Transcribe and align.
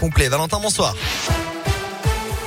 Valentin, 0.00 0.58
bonsoir. 0.60 0.94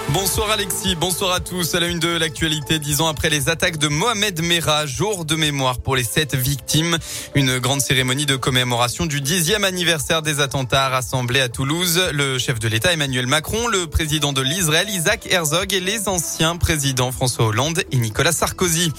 Bonsoir 0.09 0.49
Alexis, 0.51 0.95
bonsoir 0.95 1.33
à 1.33 1.39
tous. 1.39 1.75
À 1.75 1.79
la 1.81 1.87
une 1.87 1.99
de 1.99 2.07
l'actualité, 2.07 2.79
dix 2.79 3.01
ans 3.01 3.07
après 3.07 3.29
les 3.29 3.49
attaques 3.49 3.77
de 3.77 3.89
Mohamed 3.89 4.41
Merah, 4.41 4.85
jour 4.85 5.25
de 5.25 5.35
mémoire 5.35 5.79
pour 5.79 5.95
les 5.95 6.05
sept 6.05 6.35
victimes. 6.35 6.97
Une 7.33 7.59
grande 7.59 7.81
cérémonie 7.81 8.25
de 8.25 8.37
commémoration 8.37 9.07
du 9.07 9.19
dixième 9.19 9.65
anniversaire 9.65 10.21
des 10.21 10.39
attentats 10.39 10.87
rassemblés 10.87 11.41
à 11.41 11.49
Toulouse. 11.49 12.01
Le 12.13 12.37
chef 12.37 12.59
de 12.59 12.69
l'État 12.69 12.93
Emmanuel 12.93 13.27
Macron, 13.27 13.67
le 13.67 13.87
président 13.87 14.31
de 14.31 14.41
l'Israël 14.41 14.89
Isaac 14.89 15.27
Herzog 15.29 15.73
et 15.73 15.81
les 15.81 16.07
anciens 16.07 16.55
présidents 16.55 17.11
François 17.11 17.47
Hollande 17.47 17.83
et 17.91 17.97
Nicolas 17.97 18.31
Sarkozy. 18.31 18.93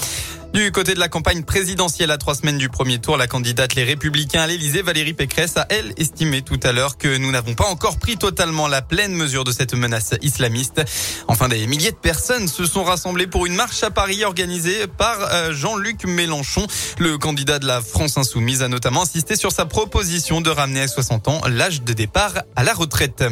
Du 0.53 0.73
côté 0.73 0.95
de 0.95 0.99
la 0.99 1.09
campagne 1.09 1.43
présidentielle 1.43 2.11
à 2.11 2.17
trois 2.17 2.35
semaines 2.35 2.57
du 2.57 2.69
premier 2.69 2.99
tour, 2.99 3.17
la 3.17 3.27
candidate 3.27 3.75
Les 3.75 3.85
Républicains 3.85 4.43
à 4.43 4.47
l'Elysée, 4.47 4.81
Valérie 4.83 5.13
Pécresse, 5.13 5.57
a 5.57 5.67
elle 5.69 5.93
estimé 5.99 6.43
tout 6.43 6.59
à 6.63 6.73
l'heure 6.73 6.97
que 6.97 7.19
nous 7.19 7.31
n'avons 7.31 7.55
pas 7.55 7.67
encore 7.67 7.99
pris 7.99 8.17
totalement 8.17 8.67
la 8.67 8.81
pleine 8.81 9.13
mesure 9.13 9.45
de 9.45 9.53
cette 9.53 9.75
menace 9.75 10.15
islamiste. 10.23 10.83
Enfin, 11.29 11.49
des 11.49 11.67
milliers 11.67 11.91
de 11.91 11.97
personnes 11.97 12.49
se 12.49 12.65
sont 12.65 12.85
rassemblées 12.85 13.27
pour 13.27 13.45
une 13.47 13.55
marche 13.55 13.83
à 13.83 13.91
Paris 13.91 14.25
organisée 14.25 14.87
par 14.87 15.19
euh, 15.21 15.53
Jean-Luc 15.53 16.05
Mélenchon. 16.07 16.67
Le 16.99 17.19
candidat 17.19 17.59
de 17.59 17.67
la 17.67 17.83
France 17.83 18.17
insoumise 18.17 18.63
a 18.63 18.69
notamment 18.69 19.03
insisté 19.03 19.37
sur 19.37 19.53
sa 19.53 19.67
proposition 19.67 20.41
de 20.41 20.51
ramener 20.51 20.81
à 20.81 20.89
60 20.89 21.29
ans 21.29 21.41
l'âge 21.49 21.83
de 21.83 21.93
départ 21.93 22.33
à 22.57 22.65
la 22.65 22.73
retraite. 22.73 23.25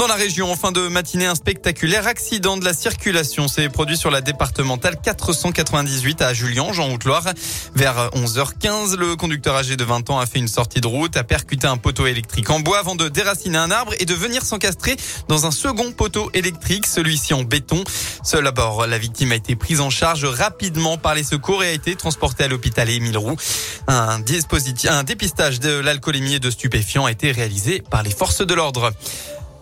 Dans 0.00 0.06
la 0.06 0.14
région, 0.14 0.50
en 0.50 0.56
fin 0.56 0.72
de 0.72 0.88
matinée, 0.88 1.26
un 1.26 1.34
spectaculaire 1.34 2.06
accident 2.06 2.56
de 2.56 2.64
la 2.64 2.72
circulation 2.72 3.48
s'est 3.48 3.68
produit 3.68 3.98
sur 3.98 4.10
la 4.10 4.22
départementale 4.22 4.96
498 4.98 6.22
à 6.22 6.32
Julian, 6.32 6.72
Jean 6.72 6.90
Haute-Loire. 6.90 7.24
Vers 7.74 8.08
11h15, 8.14 8.96
le 8.96 9.14
conducteur 9.14 9.56
âgé 9.56 9.76
de 9.76 9.84
20 9.84 10.08
ans 10.08 10.18
a 10.18 10.24
fait 10.24 10.38
une 10.38 10.48
sortie 10.48 10.80
de 10.80 10.86
route, 10.86 11.18
a 11.18 11.22
percuté 11.22 11.66
un 11.66 11.76
poteau 11.76 12.06
électrique 12.06 12.48
en 12.48 12.60
bois 12.60 12.78
avant 12.78 12.94
de 12.94 13.10
déraciner 13.10 13.58
un 13.58 13.70
arbre 13.70 13.92
et 14.00 14.06
de 14.06 14.14
venir 14.14 14.42
s'encastrer 14.42 14.96
dans 15.28 15.44
un 15.44 15.50
second 15.50 15.92
poteau 15.92 16.30
électrique, 16.32 16.86
celui-ci 16.86 17.34
en 17.34 17.42
béton. 17.42 17.84
Seul 18.22 18.46
à 18.46 18.52
bord, 18.52 18.86
la 18.86 18.96
victime 18.96 19.32
a 19.32 19.34
été 19.34 19.54
prise 19.54 19.82
en 19.82 19.90
charge 19.90 20.24
rapidement 20.24 20.96
par 20.96 21.14
les 21.14 21.24
secours 21.24 21.62
et 21.62 21.68
a 21.68 21.72
été 21.72 21.94
transportée 21.94 22.44
à 22.44 22.48
l'hôpital 22.48 22.88
Émile 22.88 23.18
Roux. 23.18 23.36
Un 23.86 24.18
dispositif, 24.20 24.88
un 24.88 25.02
dépistage 25.02 25.60
de 25.60 25.78
l'alcoolémie 25.78 26.36
et 26.36 26.40
de 26.40 26.50
stupéfiants 26.50 27.04
a 27.04 27.12
été 27.12 27.32
réalisé 27.32 27.82
par 27.90 28.02
les 28.02 28.10
forces 28.10 28.40
de 28.40 28.54
l'ordre. 28.54 28.94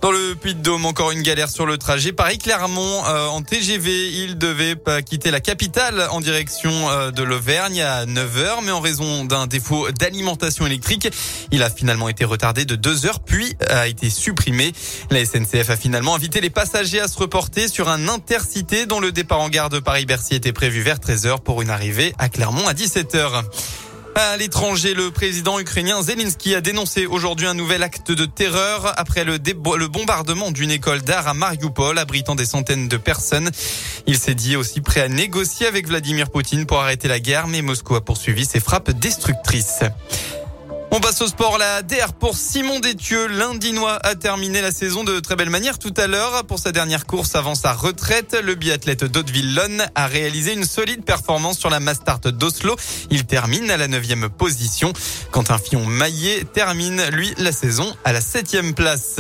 Dans 0.01 0.13
le 0.13 0.37
Puy-de-Dôme, 0.37 0.87
encore 0.87 1.11
une 1.11 1.23
galère 1.23 1.51
sur 1.51 1.67
le 1.67 1.77
trajet. 1.77 2.13
Paris-Clermont, 2.13 3.05
euh, 3.07 3.27
en 3.27 3.43
TGV, 3.43 4.13
il 4.23 4.39
devait 4.39 4.77
quitter 5.05 5.33
la 5.33 5.41
capitale 5.41 6.07
en 6.13 6.21
direction 6.21 6.71
euh, 6.71 7.11
de 7.11 7.25
l'Auvergne 7.25 7.83
à 7.83 8.07
9h, 8.07 8.63
mais 8.65 8.71
en 8.71 8.79
raison 8.79 9.25
d'un 9.25 9.49
défaut 9.49 9.91
d'alimentation 9.91 10.67
électrique, 10.67 11.09
il 11.51 11.65
a 11.65 11.71
finalement 11.71 12.09
été 12.09 12.25
retardé 12.25 12.65
de 12.65 12.77
2 12.77 13.07
heures, 13.07 13.19
puis 13.19 13.57
a 13.69 13.89
été 13.89 14.09
supprimé. 14.09 14.73
La 15.11 15.25
SNCF 15.25 15.71
a 15.71 15.77
finalement 15.77 16.15
invité 16.15 16.41
les 16.41 16.51
passagers 16.51 17.01
à 17.01 17.09
se 17.09 17.19
reporter 17.19 17.67
sur 17.67 17.89
un 17.89 18.07
intercité 18.09 18.87
dont 18.87 19.01
le 19.01 19.11
départ 19.11 19.41
en 19.41 19.49
gare 19.49 19.69
de 19.69 19.81
Paris-Bercy 19.81 20.37
était 20.37 20.53
prévu 20.53 20.81
vers 20.81 20.99
13h 20.99 21.41
pour 21.41 21.61
une 21.61 21.71
arrivée 21.71 22.15
à 22.19 22.29
Clermont 22.29 22.69
à 22.69 22.73
17h. 22.73 23.43
À 24.21 24.37
l'étranger, 24.37 24.95
le 24.95 25.13
président 25.13 25.61
ukrainien 25.61 26.03
Zelensky 26.03 26.57
a 26.57 26.61
dénoncé 26.61 27.07
aujourd'hui 27.07 27.47
un 27.47 27.55
nouvel 27.55 27.85
acte 27.85 28.11
de 28.11 28.25
terreur 28.25 28.93
après 28.99 29.23
le, 29.23 29.39
bombardement 29.87 30.51
d'une 30.51 30.73
école 30.73 31.03
d'art 31.03 31.29
à 31.29 31.35
Mariupol, 31.35 31.97
abritant 31.97 32.35
des 32.35 32.45
centaines 32.45 32.89
de 32.89 32.97
personnes. 32.97 33.49
Il 34.09 34.19
s'est 34.19 34.35
dit 34.35 34.57
aussi 34.57 34.81
prêt 34.81 35.03
à 35.03 35.09
négocier 35.09 35.69
avec 35.69 35.87
Vladimir 35.87 36.31
Poutine 36.31 36.67
pour 36.67 36.81
arrêter 36.81 37.07
la 37.07 37.21
guerre, 37.21 37.47
mais 37.47 37.63
Moscou 37.63 37.95
a 37.95 38.05
poursuivi 38.05 38.45
ses 38.45 38.59
frappes 38.59 38.91
destructrices. 38.91 39.85
On 40.91 41.01
passe 41.01 41.21
au 41.21 41.27
sport. 41.27 41.59
La 41.59 41.83
DR 41.83 42.15
pour 42.15 42.37
Simon 42.37 42.81
Détieux. 42.81 43.27
L'Indinois 43.27 43.99
a 44.03 44.15
terminé 44.15 44.63
la 44.63 44.71
saison 44.71 45.05
de 45.05 45.21
très 45.21 45.37
belle 45.37 45.51
manière 45.51 45.79
tout 45.79 45.93
à 45.97 46.07
l'heure. 46.07 46.45
Pour 46.47 46.59
sa 46.59 46.73
dernière 46.73 47.05
course 47.05 47.35
avant 47.35 47.55
sa 47.55 47.75
retraite, 47.75 48.37
le 48.43 48.55
biathlète 48.55 49.05
d'Hauteville-Lonne 49.05 49.87
a 49.95 50.07
réalisé 50.07 50.55
une 50.55 50.65
solide 50.65 51.05
performance 51.05 51.59
sur 51.59 51.69
la 51.69 51.79
Mastart 51.79 52.21
d'Oslo. 52.21 52.75
Il 53.11 53.27
termine 53.27 53.71
à 53.71 53.77
la 53.77 53.87
neuvième 53.87 54.31
position. 54.31 54.93
Quentin 55.31 55.59
Fillon-Maillet 55.59 56.45
termine, 56.55 57.03
lui, 57.11 57.35
la 57.37 57.53
saison 57.53 57.95
à 58.05 58.13
la 58.13 58.23
septième 58.23 58.75
place. 58.75 59.17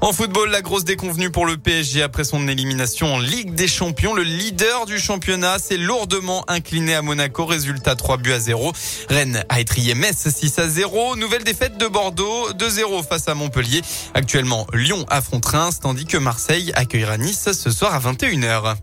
En 0.00 0.12
football, 0.12 0.50
la 0.50 0.62
grosse 0.62 0.84
déconvenue 0.84 1.30
pour 1.30 1.44
le 1.44 1.56
PSG 1.56 2.02
après 2.02 2.24
son 2.24 2.48
élimination 2.48 3.14
en 3.14 3.18
Ligue 3.18 3.54
des 3.54 3.68
Champions. 3.68 4.14
Le 4.14 4.22
leader 4.22 4.86
du 4.86 4.98
championnat 4.98 5.58
s'est 5.58 5.76
lourdement 5.76 6.44
incliné 6.48 6.94
à 6.94 7.02
Monaco. 7.02 7.44
Résultat 7.44 7.94
3 7.94 8.16
buts 8.16 8.32
à 8.32 8.40
0. 8.40 8.72
Rennes 9.08 9.44
a 9.48 9.60
étrié 9.60 9.94
Metz 9.94 10.28
6 10.28 10.58
à 10.58 10.68
0. 10.94 11.16
Nouvelle 11.16 11.42
défaite 11.42 11.76
de 11.76 11.88
Bordeaux, 11.88 12.52
2-0 12.52 13.04
face 13.04 13.26
à 13.26 13.34
Montpellier. 13.34 13.82
Actuellement, 14.14 14.64
Lyon 14.72 15.04
affronte 15.08 15.44
Reims, 15.46 15.80
tandis 15.80 16.06
que 16.06 16.16
Marseille 16.16 16.70
accueillera 16.76 17.18
Nice 17.18 17.50
ce 17.52 17.70
soir 17.72 17.94
à 17.94 17.98
21h. 17.98 18.76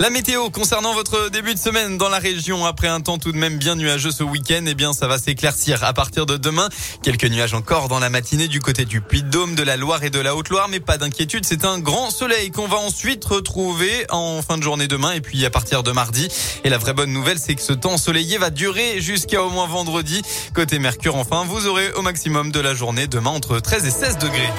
La 0.00 0.10
météo 0.10 0.50
concernant 0.50 0.94
votre 0.94 1.28
début 1.28 1.54
de 1.54 1.58
semaine 1.58 1.96
dans 1.96 2.08
la 2.08 2.18
région 2.18 2.64
après 2.66 2.88
un 2.88 3.00
temps 3.00 3.18
tout 3.18 3.30
de 3.30 3.36
même 3.36 3.58
bien 3.58 3.76
nuageux 3.76 4.10
ce 4.10 4.24
week-end, 4.24 4.64
eh 4.66 4.74
bien 4.74 4.92
ça 4.92 5.06
va 5.06 5.16
s'éclaircir 5.16 5.84
à 5.84 5.92
partir 5.92 6.26
de 6.26 6.36
demain. 6.36 6.68
Quelques 7.04 7.26
nuages 7.26 7.54
encore 7.54 7.88
dans 7.88 8.00
la 8.00 8.10
matinée 8.10 8.48
du 8.48 8.58
côté 8.58 8.84
du 8.84 9.00
Puy-de-Dôme, 9.00 9.54
de 9.54 9.62
la 9.62 9.76
Loire 9.76 10.02
et 10.02 10.10
de 10.10 10.18
la 10.18 10.34
Haute-Loire, 10.34 10.68
mais 10.68 10.80
pas 10.80 10.98
d'inquiétude, 10.98 11.44
c'est 11.44 11.64
un 11.64 11.78
grand 11.78 12.10
soleil 12.10 12.50
qu'on 12.50 12.66
va 12.66 12.78
ensuite 12.78 13.24
retrouver 13.24 14.06
en 14.10 14.42
fin 14.42 14.58
de 14.58 14.62
journée 14.62 14.88
demain 14.88 15.12
et 15.12 15.20
puis 15.20 15.44
à 15.46 15.50
partir 15.50 15.84
de 15.84 15.92
mardi. 15.92 16.28
Et 16.64 16.68
la 16.68 16.78
vraie 16.78 16.94
bonne 16.94 17.12
nouvelle, 17.12 17.38
c'est 17.38 17.54
que 17.54 17.62
ce 17.62 17.72
temps 17.72 17.92
ensoleillé 17.92 18.38
va 18.38 18.50
durer 18.50 19.00
jusqu'à 19.00 19.42
au 19.42 19.50
moins 19.50 19.66
vendredi. 19.66 20.22
Côté 20.52 20.80
Mercure, 20.80 21.14
enfin, 21.14 21.44
vous 21.44 21.68
aurez 21.68 21.92
au 21.92 22.02
maximum 22.02 22.50
de 22.50 22.58
la 22.58 22.74
journée 22.74 23.06
demain 23.06 23.30
entre 23.30 23.60
13 23.60 23.86
et 23.86 23.90
16 23.90 24.18
degrés. 24.18 24.50